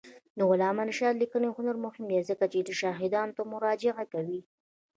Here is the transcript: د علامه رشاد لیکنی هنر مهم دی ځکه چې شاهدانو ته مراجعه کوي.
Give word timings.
د 0.37 0.39
علامه 0.51 0.83
رشاد 0.89 1.15
لیکنی 1.21 1.49
هنر 1.57 1.75
مهم 1.85 2.03
دی 2.09 2.19
ځکه 2.29 2.43
چې 2.51 2.77
شاهدانو 2.81 3.35
ته 3.37 3.41
مراجعه 3.51 4.03
کوي. 4.13 4.41